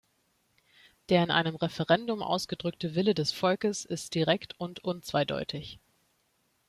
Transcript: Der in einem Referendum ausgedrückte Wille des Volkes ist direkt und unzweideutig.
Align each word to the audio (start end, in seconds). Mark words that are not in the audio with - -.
Der 1.09 1.23
in 1.23 1.29
einem 1.29 1.55
Referendum 1.55 2.23
ausgedrückte 2.23 2.95
Wille 2.95 3.13
des 3.13 3.31
Volkes 3.31 3.85
ist 3.85 4.15
direkt 4.15 4.59
und 4.59 4.83
unzweideutig. 4.83 5.77